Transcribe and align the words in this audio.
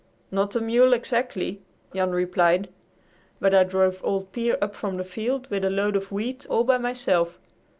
"Not 0.31 0.55
a 0.55 0.61
mule, 0.61 0.93
exactly," 0.93 1.61
Jail 1.93 2.07
replied, 2.07 2.69
"but 3.39 3.53
I 3.53 3.63
drove 3.63 4.01
old 4.03 4.31
Pier 4.31 4.57
up 4.59 4.73
from 4.73 4.97
the 4.97 5.03
field 5.03 5.47
with 5.51 5.63
a 5.63 5.69
load 5.69 5.95
of 5.95 6.11
wheat 6.11 6.43
all 6.49 6.63
by 6.63 6.79
myself. 6.79 7.37